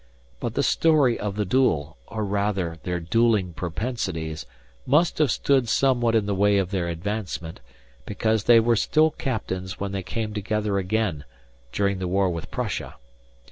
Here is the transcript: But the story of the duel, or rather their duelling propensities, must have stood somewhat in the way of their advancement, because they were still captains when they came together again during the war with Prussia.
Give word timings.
But 0.39 0.55
the 0.55 0.63
story 0.63 1.19
of 1.19 1.35
the 1.35 1.45
duel, 1.45 1.95
or 2.07 2.25
rather 2.25 2.79
their 2.81 2.99
duelling 2.99 3.53
propensities, 3.53 4.47
must 4.87 5.19
have 5.19 5.29
stood 5.29 5.69
somewhat 5.69 6.15
in 6.15 6.25
the 6.25 6.33
way 6.33 6.57
of 6.57 6.71
their 6.71 6.87
advancement, 6.87 7.59
because 8.07 8.45
they 8.45 8.59
were 8.59 8.75
still 8.75 9.11
captains 9.11 9.79
when 9.79 9.91
they 9.91 10.01
came 10.01 10.33
together 10.33 10.79
again 10.79 11.23
during 11.71 11.99
the 11.99 12.07
war 12.07 12.31
with 12.31 12.49
Prussia. 12.49 12.95